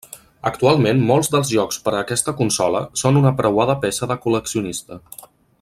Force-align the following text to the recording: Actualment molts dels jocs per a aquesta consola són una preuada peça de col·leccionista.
Actualment 0.49 1.03
molts 1.09 1.29
dels 1.35 1.51
jocs 1.57 1.77
per 1.87 1.93
a 1.93 1.99
aquesta 2.05 2.35
consola 2.41 2.83
són 3.05 3.23
una 3.23 3.35
preuada 3.43 3.79
peça 3.87 4.13
de 4.15 4.21
col·leccionista. 4.25 5.03